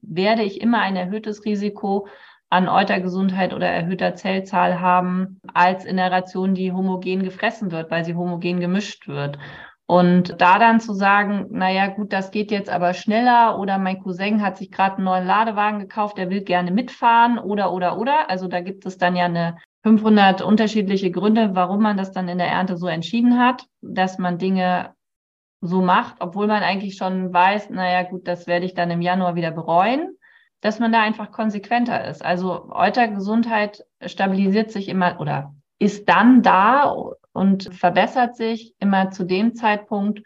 werde 0.02 0.42
ich 0.42 0.60
immer 0.60 0.80
ein 0.80 0.96
erhöhtes 0.96 1.44
Risiko 1.44 2.08
an 2.50 2.68
Eutergesundheit 2.68 3.54
oder 3.54 3.68
erhöhter 3.68 4.16
Zellzahl 4.16 4.80
haben, 4.80 5.40
als 5.54 5.84
in 5.84 5.96
der 5.96 6.10
Ration, 6.10 6.54
die 6.54 6.72
homogen 6.72 7.22
gefressen 7.22 7.70
wird, 7.70 7.90
weil 7.90 8.04
sie 8.04 8.16
homogen 8.16 8.58
gemischt 8.58 9.06
wird. 9.06 9.38
Und 9.86 10.40
da 10.40 10.60
dann 10.60 10.78
zu 10.78 10.92
sagen, 10.92 11.46
naja, 11.50 11.88
gut, 11.88 12.12
das 12.12 12.30
geht 12.30 12.52
jetzt 12.52 12.70
aber 12.70 12.94
schneller 12.94 13.58
oder 13.58 13.76
mein 13.78 14.00
Cousin 14.00 14.40
hat 14.40 14.56
sich 14.56 14.70
gerade 14.70 14.96
einen 14.96 15.04
neuen 15.04 15.26
Ladewagen 15.26 15.80
gekauft, 15.80 16.16
der 16.16 16.30
will 16.30 16.42
gerne 16.42 16.70
mitfahren 16.70 17.38
oder, 17.38 17.72
oder, 17.72 17.98
oder. 17.98 18.30
Also 18.30 18.46
da 18.46 18.60
gibt 18.60 18.86
es 18.86 18.98
dann 18.98 19.16
ja 19.16 19.24
eine 19.24 19.56
500 19.82 20.42
unterschiedliche 20.42 21.10
Gründe, 21.10 21.54
warum 21.54 21.82
man 21.82 21.96
das 21.96 22.12
dann 22.12 22.28
in 22.28 22.38
der 22.38 22.46
Ernte 22.46 22.76
so 22.76 22.86
entschieden 22.86 23.38
hat, 23.38 23.66
dass 23.80 24.18
man 24.18 24.38
Dinge 24.38 24.94
so 25.60 25.82
macht, 25.82 26.16
obwohl 26.20 26.46
man 26.46 26.62
eigentlich 26.62 26.96
schon 26.96 27.32
weiß, 27.32 27.70
naja, 27.70 28.02
gut, 28.08 28.26
das 28.26 28.46
werde 28.46 28.66
ich 28.66 28.74
dann 28.74 28.90
im 28.90 29.02
Januar 29.02 29.34
wieder 29.34 29.50
bereuen, 29.50 30.16
dass 30.60 30.78
man 30.78 30.92
da 30.92 31.02
einfach 31.02 31.32
konsequenter 31.32 32.06
ist. 32.08 32.24
Also 32.24 32.70
Eutergesundheit 32.70 33.84
stabilisiert 34.04 34.70
sich 34.70 34.88
immer 34.88 35.20
oder 35.20 35.54
ist 35.78 36.08
dann 36.08 36.42
da 36.42 36.94
und 37.32 37.74
verbessert 37.74 38.36
sich 38.36 38.74
immer 38.78 39.10
zu 39.10 39.24
dem 39.24 39.54
Zeitpunkt, 39.54 40.22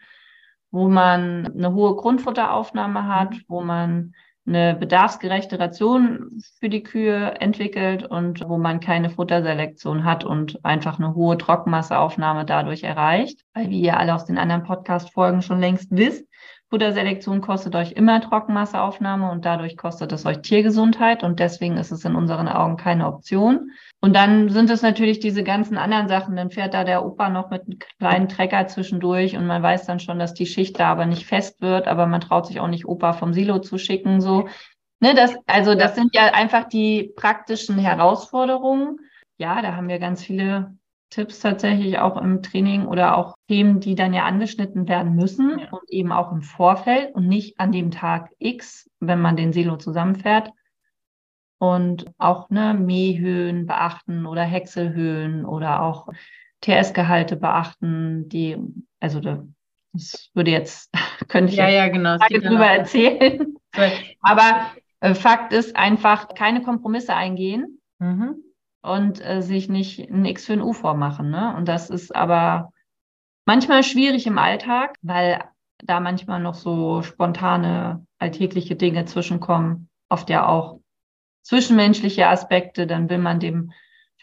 wo 0.71 0.89
man 0.89 1.47
eine 1.47 1.73
hohe 1.73 1.95
Grundfutteraufnahme 1.95 3.07
hat, 3.07 3.35
wo 3.47 3.61
man 3.61 4.13
eine 4.47 4.75
bedarfsgerechte 4.75 5.59
Ration 5.59 6.39
für 6.59 6.69
die 6.69 6.83
Kühe 6.83 7.39
entwickelt 7.39 8.05
und 8.05 8.47
wo 8.47 8.57
man 8.57 8.79
keine 8.79 9.09
Futterselektion 9.09 10.03
hat 10.03 10.23
und 10.23 10.63
einfach 10.63 10.99
eine 10.99 11.15
hohe 11.15 11.37
Trockenmasseaufnahme 11.37 12.45
dadurch 12.45 12.83
erreicht. 12.83 13.41
Weil 13.53 13.69
wie 13.69 13.81
ihr 13.81 13.97
alle 13.97 14.13
aus 14.13 14.25
den 14.25 14.37
anderen 14.37 14.63
Podcast-Folgen 14.63 15.41
schon 15.41 15.59
längst 15.59 15.89
wisst, 15.91 16.25
Futterselektion 16.69 17.41
kostet 17.41 17.75
euch 17.75 17.91
immer 17.93 18.21
Trockenmasseaufnahme 18.21 19.31
und 19.31 19.45
dadurch 19.45 19.77
kostet 19.77 20.11
es 20.11 20.25
euch 20.25 20.41
Tiergesundheit 20.41 21.23
und 21.23 21.39
deswegen 21.39 21.77
ist 21.77 21.91
es 21.91 22.05
in 22.05 22.15
unseren 22.15 22.47
Augen 22.47 22.75
keine 22.75 23.07
Option. 23.07 23.71
Und 24.05 24.13
dann 24.13 24.49
sind 24.49 24.69
es 24.69 24.83
natürlich 24.83 25.19
diese 25.19 25.43
ganzen 25.43 25.79
anderen 25.79 26.07
Sachen. 26.07 26.35
Dann 26.35 26.51
fährt 26.51 26.75
da 26.75 26.83
der 26.83 27.03
Opa 27.03 27.29
noch 27.29 27.49
mit 27.49 27.63
einem 27.63 27.79
kleinen 27.79 28.29
Trecker 28.29 28.67
zwischendurch 28.67 29.35
und 29.35 29.47
man 29.47 29.63
weiß 29.63 29.87
dann 29.87 29.99
schon, 29.99 30.19
dass 30.19 30.35
die 30.35 30.45
Schicht 30.45 30.79
da 30.79 30.91
aber 30.91 31.07
nicht 31.07 31.25
fest 31.25 31.59
wird, 31.59 31.87
aber 31.87 32.05
man 32.05 32.21
traut 32.21 32.45
sich 32.45 32.59
auch 32.59 32.67
nicht 32.67 32.85
Opa 32.85 33.13
vom 33.13 33.33
Silo 33.33 33.57
zu 33.57 33.79
schicken, 33.79 34.21
so. 34.21 34.47
Ne, 34.99 35.15
das, 35.15 35.35
also 35.47 35.73
das 35.73 35.95
sind 35.95 36.13
ja 36.13 36.25
einfach 36.35 36.65
die 36.65 37.13
praktischen 37.15 37.79
Herausforderungen. 37.79 38.99
Ja, 39.39 39.63
da 39.63 39.75
haben 39.75 39.89
wir 39.89 39.97
ganz 39.97 40.23
viele 40.23 40.77
Tipps 41.09 41.39
tatsächlich 41.39 41.97
auch 41.97 42.21
im 42.21 42.43
Training 42.43 42.85
oder 42.85 43.17
auch 43.17 43.33
Themen, 43.47 43.79
die 43.79 43.95
dann 43.95 44.13
ja 44.13 44.25
angeschnitten 44.25 44.87
werden 44.87 45.15
müssen 45.15 45.55
und 45.71 45.89
eben 45.89 46.11
auch 46.11 46.31
im 46.31 46.43
Vorfeld 46.43 47.15
und 47.15 47.27
nicht 47.27 47.59
an 47.59 47.71
dem 47.71 47.89
Tag 47.89 48.29
X, 48.37 48.87
wenn 48.99 49.19
man 49.19 49.35
den 49.35 49.51
Silo 49.51 49.77
zusammenfährt. 49.77 50.51
Und 51.57 52.05
auch 52.17 52.49
ne, 52.49 52.73
Mähhöhen 52.73 53.65
beachten 53.65 54.25
oder 54.25 54.43
Häckselhöhen 54.43 55.45
oder 55.45 55.81
auch 55.81 56.09
TS-Gehalte 56.61 57.37
beachten, 57.37 58.27
die, 58.27 58.57
also 58.99 59.19
das 59.19 60.29
würde 60.33 60.51
jetzt, 60.51 60.91
könnte 61.27 61.53
ich 61.53 61.57
ja, 61.57 61.69
ja, 61.69 61.87
genau. 61.87 62.17
drüber 62.17 62.67
erzählen. 62.67 63.55
Aber 64.21 64.71
äh, 64.99 65.13
Fakt 65.13 65.53
ist 65.53 65.75
einfach, 65.75 66.29
keine 66.35 66.61
Kompromisse 66.61 67.15
eingehen. 67.15 67.79
Mhm 67.99 68.41
und 68.85 69.25
äh, 69.25 69.41
sich 69.41 69.67
nicht 69.67 69.99
ein 70.11 70.25
X 70.25 70.45
für 70.45 70.53
ein 70.53 70.61
U 70.61 70.71
vormachen. 70.71 71.31
Ne? 71.31 71.55
Und 71.57 71.67
das 71.67 71.89
ist 71.89 72.15
aber 72.15 72.71
manchmal 73.45 73.83
schwierig 73.83 74.27
im 74.27 74.37
Alltag, 74.37 74.95
weil 75.01 75.43
da 75.83 75.99
manchmal 75.99 76.39
noch 76.39 76.53
so 76.53 77.01
spontane 77.01 78.05
alltägliche 78.19 78.75
Dinge 78.75 79.05
zwischenkommen, 79.05 79.89
oft 80.07 80.29
ja 80.29 80.47
auch 80.47 80.79
zwischenmenschliche 81.45 82.27
Aspekte. 82.27 82.87
Dann 82.87 83.09
will 83.09 83.19
man 83.19 83.39
dem 83.39 83.71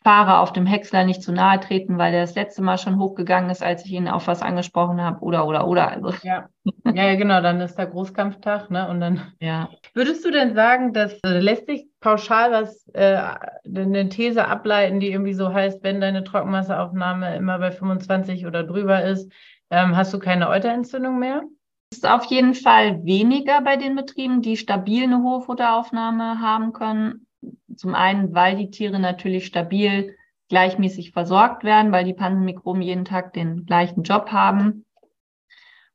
Fahrer 0.03 0.41
auf 0.41 0.53
dem 0.53 0.67
Häcksler 0.67 1.05
nicht 1.05 1.23
zu 1.23 1.33
nahe 1.33 1.61
treten, 1.61 1.97
weil 1.97 2.11
der 2.11 2.23
das 2.23 2.35
letzte 2.35 2.61
Mal 2.61 2.77
schon 2.77 2.99
hochgegangen 2.99 3.51
ist, 3.51 3.63
als 3.63 3.85
ich 3.85 3.93
ihn 3.93 4.09
auf 4.09 4.27
was 4.27 4.43
angesprochen 4.43 5.01
habe, 5.01 5.21
oder, 5.21 5.47
oder, 5.47 5.69
oder. 5.69 5.89
Also. 5.89 6.13
Ja. 6.23 6.49
ja, 6.93 7.15
genau, 7.15 7.41
dann 7.41 7.61
ist 7.61 7.77
der 7.77 7.87
Großkampftag, 7.87 8.71
ne? 8.71 8.89
Und 8.89 9.01
dann. 9.01 9.33
Ja. 9.41 9.69
Würdest 9.95 10.25
du 10.25 10.33
denn 10.33 10.55
sagen, 10.55 10.93
dass 10.93 11.21
äh, 11.25 11.39
lässt 11.39 11.67
sich 11.67 11.87
pauschal 12.01 12.51
was, 12.51 12.89
äh, 12.95 13.17
eine 13.65 14.09
These 14.09 14.49
ableiten, 14.49 14.99
die 14.99 15.13
irgendwie 15.13 15.35
so 15.35 15.53
heißt, 15.53 15.85
wenn 15.85 16.01
deine 16.01 16.25
Trockenmasseaufnahme 16.25 17.37
immer 17.37 17.61
bei 17.61 17.71
25 17.71 18.47
oder 18.47 18.65
drüber 18.65 19.05
ist, 19.05 19.33
ähm, 19.71 19.97
hast 19.97 20.13
du 20.13 20.19
keine 20.19 20.49
Euterentzündung 20.49 21.21
mehr? 21.21 21.43
Ist 21.93 22.09
auf 22.09 22.25
jeden 22.25 22.55
Fall 22.55 23.05
weniger 23.05 23.61
bei 23.61 23.77
den 23.77 23.95
Betrieben, 23.95 24.41
die 24.41 24.57
stabil 24.57 25.03
eine 25.03 25.23
hohe 25.23 25.43
Futteraufnahme 25.43 26.41
haben 26.41 26.73
können, 26.73 27.27
zum 27.77 27.95
einen, 27.95 28.35
weil 28.35 28.57
die 28.57 28.71
Tiere 28.71 28.99
natürlich 28.99 29.45
stabil 29.45 30.17
gleichmäßig 30.49 31.13
versorgt 31.13 31.65
werden, 31.65 31.93
weil 31.93 32.07
die 32.07 32.15
Pansenmikroben 32.15 32.81
jeden 32.81 33.05
Tag 33.05 33.35
den 33.35 33.67
gleichen 33.67 34.05
Job 34.05 34.33
haben 34.33 34.87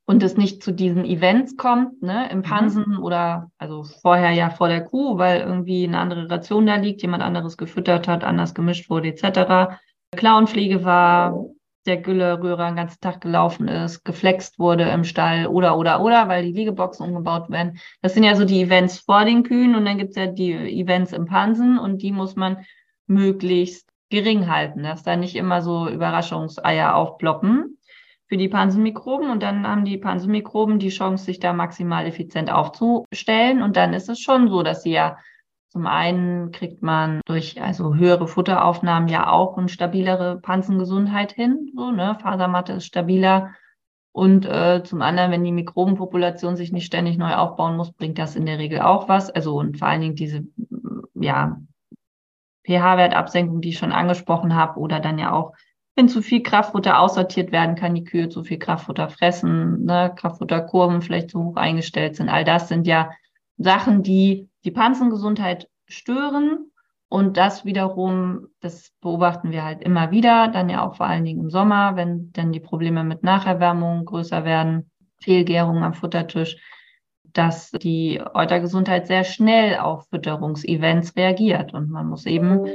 und 0.05 0.21
es 0.21 0.37
nicht 0.37 0.61
zu 0.61 0.71
diesen 0.71 1.03
Events 1.03 1.57
kommt, 1.57 2.03
ne, 2.03 2.29
im 2.29 2.39
mhm. 2.39 2.43
Pansen 2.43 2.85
mhm. 2.89 3.03
oder 3.03 3.49
also 3.57 3.81
vorher 3.81 4.29
ja 4.29 4.51
vor 4.51 4.67
der 4.67 4.83
Kuh, 4.83 5.17
weil 5.17 5.41
irgendwie 5.41 5.87
eine 5.87 5.97
andere 5.97 6.29
Ration 6.29 6.67
da 6.67 6.75
liegt, 6.75 7.01
jemand 7.01 7.23
anderes 7.23 7.57
gefüttert 7.57 8.07
hat, 8.07 8.23
anders 8.23 8.53
gemischt 8.53 8.91
wurde, 8.91 9.07
etc. 9.07 9.79
Klauenpflege 10.15 10.83
war, 10.83 11.43
der 11.87 11.97
Güllerrührer 11.97 12.67
den 12.67 12.75
ganzen 12.75 13.01
Tag 13.01 13.21
gelaufen 13.21 13.67
ist, 13.67 14.03
geflext 14.03 14.59
wurde 14.59 14.83
im 14.83 15.03
Stall 15.03 15.47
oder, 15.47 15.77
oder, 15.77 16.01
oder, 16.01 16.27
weil 16.27 16.43
die 16.43 16.51
Liegeboxen 16.51 17.07
umgebaut 17.07 17.49
werden. 17.49 17.79
Das 18.01 18.13
sind 18.13 18.23
ja 18.23 18.35
so 18.35 18.45
die 18.45 18.61
Events 18.61 18.99
vor 18.99 19.25
den 19.25 19.43
Kühen 19.43 19.75
und 19.75 19.85
dann 19.85 19.97
gibt's 19.97 20.15
ja 20.15 20.27
die 20.27 20.53
Events 20.53 21.13
im 21.13 21.25
Pansen 21.25 21.79
und 21.79 22.01
die 22.01 22.11
muss 22.11 22.35
man 22.35 22.65
möglichst 23.07 23.89
gering 24.09 24.49
halten, 24.49 24.83
dass 24.83 25.03
da 25.03 25.15
nicht 25.15 25.35
immer 25.35 25.61
so 25.61 25.89
Überraschungseier 25.89 26.95
aufploppen 26.95 27.77
für 28.27 28.37
die 28.37 28.49
Pansenmikroben 28.49 29.29
und 29.29 29.41
dann 29.41 29.65
haben 29.65 29.85
die 29.85 29.97
Pansenmikroben 29.97 30.79
die 30.79 30.89
Chance, 30.89 31.25
sich 31.25 31.39
da 31.39 31.53
maximal 31.53 32.05
effizient 32.05 32.51
aufzustellen 32.51 33.61
und 33.61 33.77
dann 33.77 33.93
ist 33.93 34.09
es 34.09 34.19
schon 34.19 34.49
so, 34.49 34.63
dass 34.63 34.83
sie 34.83 34.91
ja 34.91 35.17
zum 35.69 35.85
einen 35.85 36.51
kriegt 36.51 36.81
man 36.81 37.21
durch 37.25 37.61
also 37.61 37.95
höhere 37.95 38.27
Futteraufnahmen 38.27 39.09
ja 39.09 39.29
auch 39.29 39.57
eine 39.57 39.69
stabilere 39.69 40.39
Pansengesundheit 40.39 41.33
hin. 41.33 41.71
So, 41.75 41.91
ne? 41.91 42.17
Fasermatte 42.21 42.73
ist 42.73 42.85
stabiler. 42.85 43.53
Und 44.13 44.45
äh, 44.45 44.81
zum 44.83 45.01
anderen, 45.01 45.31
wenn 45.31 45.43
die 45.43 45.51
Mikrobenpopulation 45.51 46.55
sich 46.55 46.71
nicht 46.71 46.85
ständig 46.85 47.17
neu 47.17 47.35
aufbauen 47.35 47.77
muss, 47.77 47.91
bringt 47.91 48.17
das 48.17 48.35
in 48.35 48.45
der 48.45 48.57
Regel 48.57 48.81
auch 48.81 49.09
was. 49.09 49.29
Also 49.29 49.57
und 49.59 49.77
vor 49.77 49.87
allen 49.87 50.01
Dingen 50.01 50.15
diese 50.15 50.47
ja, 51.13 51.59
pH-Wertabsenkung, 52.65 53.61
die 53.61 53.69
ich 53.69 53.77
schon 53.77 53.91
angesprochen 53.91 54.55
habe, 54.55 54.79
oder 54.79 54.99
dann 54.99 55.19
ja 55.19 55.31
auch, 55.33 55.53
wenn 55.95 56.09
zu 56.09 56.21
viel 56.21 56.43
Kraftfutter 56.43 56.99
aussortiert 56.99 57.51
werden 57.51 57.75
kann, 57.75 57.95
die 57.95 58.03
Kühe 58.03 58.29
zu 58.29 58.43
viel 58.43 58.59
Kraftfutter 58.59 59.09
fressen, 59.09 59.85
ne? 59.85 60.13
Kraftfutterkurven 60.15 61.01
vielleicht 61.01 61.31
zu 61.31 61.43
hoch 61.43 61.55
eingestellt 61.55 62.15
sind. 62.15 62.29
All 62.29 62.43
das 62.43 62.67
sind 62.69 62.87
ja 62.87 63.11
Sachen, 63.57 64.03
die 64.03 64.47
die 64.67 64.71
Pansengesundheit 64.71 65.69
stören. 65.87 66.71
Und 67.09 67.37
das 67.37 67.63
wiederum, 67.63 68.47
das 68.59 68.91
beobachten 68.99 69.51
wir 69.51 69.63
halt 69.63 69.81
immer 69.81 70.11
wieder, 70.11 70.49
dann 70.49 70.67
ja 70.67 70.85
auch 70.85 70.97
vor 70.97 71.05
allen 71.05 71.23
Dingen 71.23 71.39
im 71.39 71.49
Sommer, 71.49 71.95
wenn 71.95 72.33
dann 72.33 72.51
die 72.51 72.59
Probleme 72.59 73.05
mit 73.05 73.23
Nacherwärmung 73.23 74.03
größer 74.03 74.43
werden, 74.43 74.91
Fehlgärung 75.21 75.83
am 75.85 75.93
Futtertisch, 75.93 76.57
dass 77.23 77.71
die 77.71 78.21
Eutergesundheit 78.33 79.07
sehr 79.07 79.23
schnell 79.23 79.77
auf 79.77 80.09
Fütterungsevents 80.09 81.15
reagiert. 81.15 81.73
Und 81.73 81.89
man 81.89 82.07
muss 82.07 82.25
eben 82.25 82.67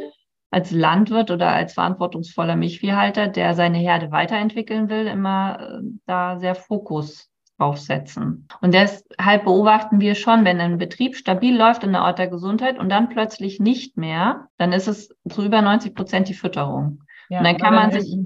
als 0.50 0.70
Landwirt 0.70 1.30
oder 1.30 1.50
als 1.50 1.74
verantwortungsvoller 1.74 2.56
Milchviehhalter, 2.56 3.28
der 3.28 3.52
seine 3.52 3.78
Herde 3.78 4.12
weiterentwickeln 4.12 4.88
will, 4.88 5.06
immer 5.08 5.60
äh, 5.60 5.82
da 6.06 6.38
sehr 6.38 6.54
Fokus 6.54 7.31
draufsetzen. 7.62 8.48
Und 8.60 8.74
deshalb 8.74 9.44
beobachten 9.44 10.00
wir 10.00 10.14
schon, 10.14 10.44
wenn 10.44 10.60
ein 10.60 10.78
Betrieb 10.78 11.16
stabil 11.16 11.56
läuft 11.56 11.84
in 11.84 11.92
der 11.92 12.02
Ort 12.02 12.18
der 12.18 12.28
Gesundheit 12.28 12.78
und 12.78 12.88
dann 12.88 13.08
plötzlich 13.08 13.60
nicht 13.60 13.96
mehr, 13.96 14.48
dann 14.58 14.72
ist 14.72 14.88
es 14.88 15.14
zu 15.28 15.44
über 15.44 15.62
90 15.62 15.94
Prozent 15.94 16.28
die 16.28 16.34
Fütterung. 16.34 17.02
Ja, 17.28 17.38
und 17.38 17.44
dann 17.44 17.56
kann 17.56 17.74
man 17.74 17.92
sich 17.92 18.16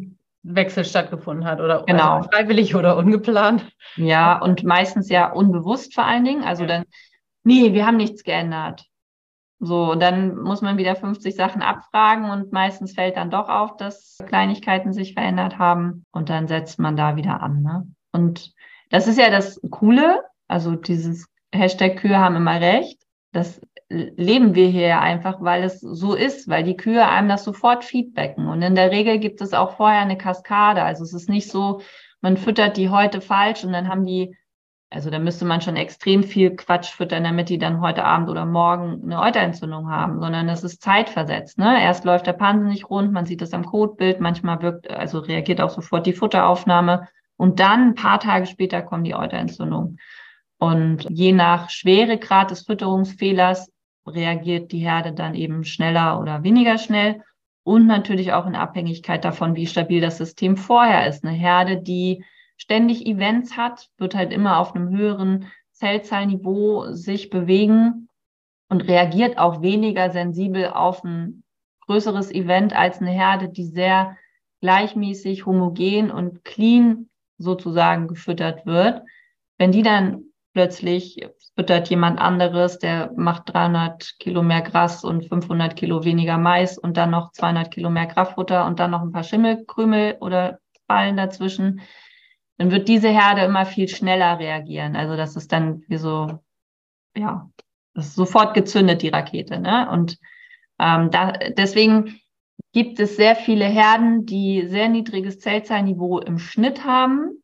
Wechsel 0.43 0.85
stattgefunden 0.85 1.45
hat 1.45 1.61
oder 1.61 1.85
genau. 1.85 2.17
Also 2.17 2.31
freiwillig 2.31 2.75
oder 2.75 2.97
ungeplant. 2.97 3.69
Ja, 3.97 4.39
und 4.41 4.65
meistens 4.65 5.09
ja 5.09 5.31
unbewusst 5.31 5.95
vor 5.95 6.05
allen 6.05 6.25
Dingen. 6.25 6.45
Also 6.45 6.63
ja. 6.63 6.69
dann, 6.69 6.85
nee, 7.45 7.73
wir 7.73 7.87
haben 7.87 7.97
nichts 7.97 8.25
geändert. 8.25 8.87
So, 9.59 9.95
dann 9.95 10.37
muss 10.37 10.61
man 10.61 10.77
wieder 10.77 10.97
50 10.97 11.35
Sachen 11.35 11.63
abfragen 11.63 12.31
und 12.31 12.53
meistens 12.53 12.93
fällt 12.93 13.17
dann 13.17 13.31
doch 13.31 13.49
auf, 13.49 13.77
dass 13.77 14.19
Kleinigkeiten 14.27 14.93
sich 14.93 15.15
verändert 15.15 15.59
haben 15.59 16.05
und 16.13 16.29
dann 16.29 16.47
setzt 16.47 16.79
man 16.79 16.95
da 16.95 17.17
wieder 17.17 17.43
an. 17.43 17.63
Ne? 17.63 17.87
Und 18.13 18.53
das 18.91 19.07
ist 19.07 19.19
ja 19.19 19.31
das 19.31 19.61
Coole, 19.71 20.23
also 20.49 20.77
dieses 20.77 21.27
Hashtag 21.53 21.97
Kühe 21.97 22.19
haben 22.19 22.37
immer 22.37 22.61
recht. 22.61 23.01
Das 23.33 23.61
leben 23.89 24.55
wir 24.55 24.69
hier 24.69 24.87
ja 24.89 25.01
einfach, 25.01 25.41
weil 25.41 25.63
es 25.63 25.81
so 25.81 26.15
ist, 26.15 26.49
weil 26.49 26.65
die 26.65 26.77
Kühe 26.77 27.07
einem 27.07 27.29
das 27.29 27.45
sofort 27.45 27.85
feedbacken. 27.85 28.49
Und 28.49 28.63
in 28.63 28.75
der 28.75 28.91
Regel 28.91 29.19
gibt 29.19 29.41
es 29.41 29.55
auch 29.55 29.77
vorher 29.77 30.01
eine 30.01 30.19
Kaskade. 30.19 30.83
Also 30.83 31.05
es 31.05 31.13
ist 31.13 31.29
nicht 31.29 31.51
so, 31.51 31.81
man 32.21 32.37
füttert 32.37 32.77
die 32.77 32.91
heute 32.91 33.21
falsch 33.21 33.65
und 33.65 33.73
dann 33.73 33.89
haben 33.89 34.05
die, 34.05 34.37
also 34.91 35.11
da 35.11 35.19
müsste 35.19 35.45
man 35.45 35.61
schon 35.61 35.77
extrem 35.77 36.25
viel 36.25 36.57
Quatsch 36.57 36.91
füttern, 36.91 37.25
damit 37.25 37.49
die 37.49 37.59
dann 37.59 37.81
heute 37.81 38.05
Abend 38.05 38.29
oder 38.29 38.45
morgen 38.45 39.03
eine 39.05 39.21
Euterentzündung 39.21 39.91
haben, 39.91 40.21
sondern 40.21 40.49
es 40.49 40.65
ist 40.65 40.83
zeitversetzt. 40.83 41.59
Ne? 41.59 41.81
Erst 41.81 42.05
läuft 42.05 42.27
der 42.27 42.33
Pansen 42.33 42.69
nicht 42.69 42.91
rund, 42.91 43.13
man 43.13 43.27
sieht 43.27 43.43
es 43.43 43.53
am 43.53 43.67
Kotbild, 43.67 44.21
manchmal 44.21 44.63
wirkt, 44.63 44.91
also 44.91 45.21
reagiert 45.21 45.61
auch 45.61 45.71
sofort 45.71 46.07
die 46.07 46.13
Futteraufnahme 46.13 47.09
und 47.37 47.61
dann 47.61 47.89
ein 47.89 47.95
paar 47.95 48.21
Tage 48.21 48.47
später 48.47 48.83
kommen 48.83 49.05
die 49.05 49.15
Euterentzündungen. 49.15 49.99
Und 50.59 51.07
je 51.11 51.33
nach 51.33 51.71
Schweregrad 51.71 52.51
des 52.51 52.63
Fütterungsfehlers 52.63 53.71
reagiert 54.07 54.73
die 54.73 54.79
Herde 54.79 55.13
dann 55.13 55.35
eben 55.35 55.65
schneller 55.65 56.21
oder 56.21 56.43
weniger 56.43 56.79
schnell. 56.79 57.23
Und 57.63 57.87
natürlich 57.87 58.33
auch 58.33 58.47
in 58.47 58.55
Abhängigkeit 58.55 59.25
davon, 59.25 59.57
wie 59.57 59.67
stabil 59.67 60.01
das 60.01 60.19
System 60.19 60.57
vorher 60.57 61.09
ist. 61.09 61.25
Eine 61.25 61.37
Herde, 61.37 61.83
die 61.83 62.25
ständig 62.57 63.05
Events 63.07 63.57
hat, 63.57 63.89
wird 63.99 64.15
halt 64.15 64.33
immer 64.33 64.59
auf 64.59 64.75
einem 64.75 64.97
höheren 64.97 65.51
Zellzahlniveau 65.73 66.93
sich 66.93 67.29
bewegen 67.29 68.09
und 68.69 68.89
reagiert 68.89 69.37
auch 69.39 69.63
weniger 69.63 70.11
sensibel 70.11 70.69
auf 70.69 71.05
ein 71.05 71.43
größeres 71.87 72.31
Event 72.33 72.75
als 72.75 73.01
eine 73.01 73.11
Herde, 73.11 73.49
die 73.49 73.65
sehr 73.65 74.17
gleichmäßig, 74.61 75.45
homogen 75.45 76.11
und 76.11 76.45
clean 76.45 77.09
sozusagen 77.39 78.09
gefüttert 78.09 78.67
wird, 78.67 79.03
wenn 79.59 79.73
die 79.73 79.83
dann 79.83 80.25
plötzlich 80.53 81.27
füttert 81.55 81.89
jemand 81.89 82.21
anderes, 82.21 82.79
der 82.79 83.13
macht 83.17 83.53
300 83.53 84.19
Kilo 84.19 84.43
mehr 84.43 84.63
Gras 84.63 85.05
und 85.05 85.27
500 85.27 85.75
Kilo 85.75 86.05
weniger 86.05 86.39
Mais 86.39 86.79
und 86.79 86.97
dann 86.97 87.11
noch 87.11 87.33
200 87.33 87.71
Kilo 87.71 87.89
mehr 87.91 88.07
Kraftfutter 88.07 88.67
und 88.67 88.79
dann 88.79 88.91
noch 88.91 89.03
ein 89.03 89.13
paar 89.13 89.23
Schimmelkrümel 89.23 90.19
oder 90.21 90.59
Ballen 90.87 91.17
dazwischen, 91.17 91.81
dann 92.59 92.71
wird 92.71 92.89
diese 92.89 93.09
Herde 93.09 93.43
immer 93.43 93.67
viel 93.67 93.89
schneller 93.89 94.39
reagieren. 94.39 94.97
Also 94.97 95.17
das 95.17 95.37
ist 95.37 95.53
dann 95.53 95.83
wie 95.89 95.97
so, 95.97 96.39
ja, 97.17 97.51
das 97.95 98.09
ist 98.09 98.15
sofort 98.15 98.55
gezündet, 98.55 99.03
die 99.03 99.09
Rakete. 99.09 99.59
Ne? 99.59 99.91
Und 99.91 100.19
ähm, 100.79 101.11
da, 101.11 101.33
deswegen 101.33 102.21
gibt 102.73 103.01
es 103.01 103.17
sehr 103.17 103.37
viele 103.37 103.65
Herden, 103.65 104.27
die 104.27 104.67
sehr 104.67 104.89
niedriges 104.89 105.39
Zellzahlniveau 105.41 106.19
im 106.21 106.39
Schnitt 106.39 106.85
haben, 106.85 107.43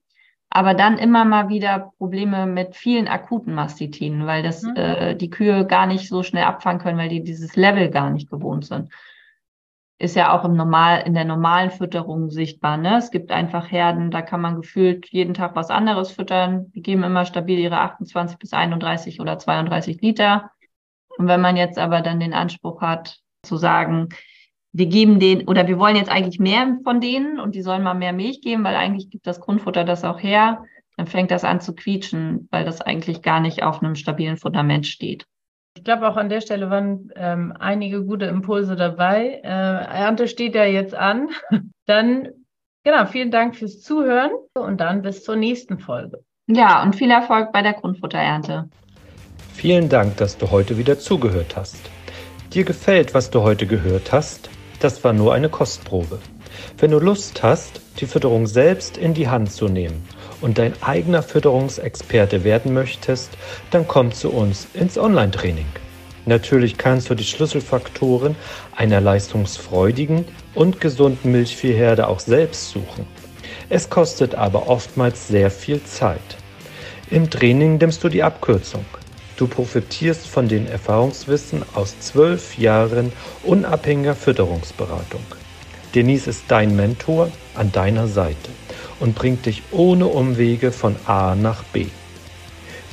aber 0.50 0.74
dann 0.74 0.98
immer 0.98 1.24
mal 1.24 1.48
wieder 1.48 1.92
Probleme 1.98 2.46
mit 2.46 2.76
vielen 2.76 3.08
akuten 3.08 3.54
Mastitiden, 3.54 4.26
weil 4.26 4.42
das 4.42 4.62
mhm. 4.62 4.76
äh, 4.76 5.14
die 5.14 5.30
Kühe 5.30 5.66
gar 5.66 5.86
nicht 5.86 6.08
so 6.08 6.22
schnell 6.22 6.44
abfangen 6.44 6.80
können, 6.80 6.98
weil 6.98 7.08
die 7.08 7.24
dieses 7.24 7.56
Level 7.56 7.90
gar 7.90 8.10
nicht 8.10 8.30
gewohnt 8.30 8.66
sind 8.66 8.90
ist 10.02 10.16
ja 10.16 10.36
auch 10.36 10.44
im 10.44 10.54
Normal, 10.54 11.04
in 11.06 11.14
der 11.14 11.24
normalen 11.24 11.70
Fütterung 11.70 12.28
sichtbar. 12.28 12.76
Ne? 12.76 12.96
Es 12.96 13.12
gibt 13.12 13.30
einfach 13.30 13.70
Herden, 13.70 14.10
da 14.10 14.20
kann 14.20 14.40
man 14.40 14.56
gefühlt 14.56 15.06
jeden 15.10 15.32
Tag 15.32 15.54
was 15.54 15.70
anderes 15.70 16.10
füttern. 16.10 16.72
Die 16.72 16.82
geben 16.82 17.04
immer 17.04 17.24
stabil 17.24 17.60
ihre 17.60 17.78
28 17.78 18.36
bis 18.36 18.52
31 18.52 19.20
oder 19.20 19.38
32 19.38 20.02
Liter. 20.02 20.50
Und 21.18 21.28
wenn 21.28 21.40
man 21.40 21.56
jetzt 21.56 21.78
aber 21.78 22.00
dann 22.00 22.18
den 22.18 22.34
Anspruch 22.34 22.80
hat, 22.80 23.20
zu 23.44 23.56
sagen, 23.56 24.08
wir 24.72 24.86
geben 24.86 25.20
den 25.20 25.46
oder 25.46 25.66
wir 25.68 25.78
wollen 25.78 25.96
jetzt 25.96 26.10
eigentlich 26.10 26.38
mehr 26.38 26.78
von 26.82 27.00
denen 27.00 27.38
und 27.38 27.54
die 27.54 27.62
sollen 27.62 27.82
mal 27.82 27.94
mehr 27.94 28.12
Milch 28.12 28.40
geben, 28.40 28.64
weil 28.64 28.74
eigentlich 28.74 29.10
gibt 29.10 29.26
das 29.26 29.40
Grundfutter 29.40 29.84
das 29.84 30.04
auch 30.04 30.22
her, 30.22 30.64
dann 30.96 31.06
fängt 31.06 31.30
das 31.30 31.44
an 31.44 31.60
zu 31.60 31.74
quietschen, 31.74 32.48
weil 32.50 32.64
das 32.64 32.80
eigentlich 32.80 33.22
gar 33.22 33.40
nicht 33.40 33.62
auf 33.62 33.82
einem 33.82 33.94
stabilen 33.94 34.36
Fundament 34.36 34.86
steht. 34.86 35.26
Ich 35.76 35.84
glaube, 35.84 36.08
auch 36.08 36.16
an 36.16 36.28
der 36.28 36.40
Stelle 36.40 36.70
waren 36.70 37.10
ähm, 37.16 37.54
einige 37.58 38.04
gute 38.04 38.26
Impulse 38.26 38.76
dabei. 38.76 39.40
Äh, 39.42 39.48
Ernte 39.48 40.28
steht 40.28 40.54
ja 40.54 40.64
jetzt 40.64 40.94
an. 40.94 41.30
Dann, 41.86 42.28
genau, 42.84 43.06
vielen 43.06 43.30
Dank 43.30 43.56
fürs 43.56 43.80
Zuhören 43.80 44.30
und 44.54 44.80
dann 44.80 45.02
bis 45.02 45.24
zur 45.24 45.34
nächsten 45.34 45.78
Folge. 45.78 46.22
Ja, 46.46 46.82
und 46.82 46.94
viel 46.94 47.10
Erfolg 47.10 47.52
bei 47.52 47.62
der 47.62 47.72
Grundfutterernte. 47.72 48.68
Vielen 49.54 49.88
Dank, 49.88 50.16
dass 50.18 50.38
du 50.38 50.50
heute 50.50 50.78
wieder 50.78 50.98
zugehört 50.98 51.56
hast. 51.56 51.90
Dir 52.52 52.64
gefällt, 52.64 53.14
was 53.14 53.30
du 53.30 53.42
heute 53.42 53.66
gehört 53.66 54.12
hast? 54.12 54.48
Das 54.82 55.04
war 55.04 55.12
nur 55.12 55.32
eine 55.32 55.48
Kostprobe. 55.48 56.18
Wenn 56.76 56.90
du 56.90 56.98
Lust 56.98 57.44
hast, 57.44 57.80
die 58.00 58.06
Fütterung 58.06 58.48
selbst 58.48 58.96
in 58.96 59.14
die 59.14 59.28
Hand 59.28 59.52
zu 59.52 59.68
nehmen 59.68 60.02
und 60.40 60.58
dein 60.58 60.74
eigener 60.82 61.22
Fütterungsexperte 61.22 62.42
werden 62.42 62.74
möchtest, 62.74 63.30
dann 63.70 63.86
komm 63.86 64.10
zu 64.10 64.30
uns 64.30 64.66
ins 64.74 64.98
Online-Training. 64.98 65.66
Natürlich 66.26 66.78
kannst 66.78 67.08
du 67.08 67.14
die 67.14 67.22
Schlüsselfaktoren 67.22 68.34
einer 68.74 69.00
leistungsfreudigen 69.00 70.24
und 70.52 70.80
gesunden 70.80 71.30
Milchviehherde 71.30 72.08
auch 72.08 72.18
selbst 72.18 72.70
suchen. 72.70 73.06
Es 73.68 73.88
kostet 73.88 74.34
aber 74.34 74.68
oftmals 74.68 75.28
sehr 75.28 75.52
viel 75.52 75.80
Zeit. 75.84 76.18
Im 77.08 77.30
Training 77.30 77.78
nimmst 77.78 78.02
du 78.02 78.08
die 78.08 78.24
Abkürzung. 78.24 78.84
Du 79.42 79.48
profitierst 79.48 80.28
von 80.28 80.46
den 80.46 80.68
Erfahrungswissen 80.68 81.64
aus 81.74 81.98
zwölf 81.98 82.58
Jahren 82.58 83.12
unabhängiger 83.42 84.14
Fütterungsberatung. 84.14 85.24
Denise 85.96 86.28
ist 86.28 86.44
dein 86.46 86.76
Mentor 86.76 87.28
an 87.56 87.72
deiner 87.72 88.06
Seite 88.06 88.52
und 89.00 89.16
bringt 89.16 89.46
dich 89.46 89.64
ohne 89.72 90.06
Umwege 90.06 90.70
von 90.70 90.94
A 91.06 91.34
nach 91.34 91.64
B. 91.64 91.86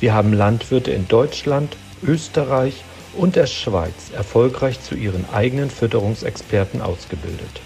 Wir 0.00 0.12
haben 0.12 0.32
Landwirte 0.32 0.90
in 0.90 1.06
Deutschland, 1.06 1.76
Österreich 2.02 2.82
und 3.16 3.36
der 3.36 3.46
Schweiz 3.46 4.10
erfolgreich 4.12 4.80
zu 4.82 4.96
ihren 4.96 5.26
eigenen 5.32 5.70
Fütterungsexperten 5.70 6.82
ausgebildet. 6.82 7.60